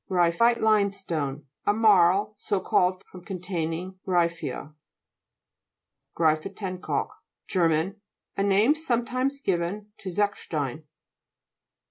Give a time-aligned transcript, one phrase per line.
[0.07, 4.73] GRY'PHITE LIMESTONE A marl, so called from containing gry'phea.
[6.17, 7.09] GRY'PHITENKAIK
[7.45, 7.93] Ger.
[8.35, 10.83] A name sometimes given to zechstein (p.